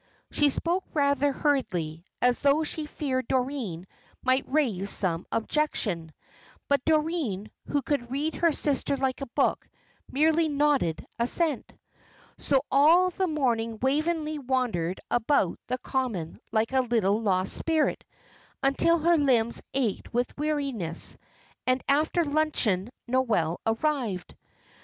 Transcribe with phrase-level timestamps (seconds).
[0.31, 3.85] She spoke rather hurriedly, as though she feared Doreen
[4.23, 6.11] might raise some objection.
[6.67, 9.69] But Doreen, who could read her sister like a book,
[10.11, 11.71] merely nodded assent.
[12.39, 18.03] So all the morning Waveney wandered about the common like a little lost spirit,
[18.63, 21.15] until her limbs ached with weariness;
[21.67, 24.33] and after luncheon Noel arrived.